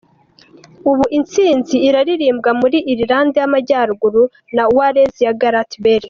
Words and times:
Ubu 0.91 1.03
intsinzi 1.17 1.75
iraririmbwa 1.87 2.49
muri 2.59 2.77
Irland 2.93 3.31
y’Amajyaruguru 3.39 4.23
na 4.55 4.63
Wales 4.75 5.13
ya 5.25 5.33
Gareth 5.41 5.75
Bale. 5.83 5.99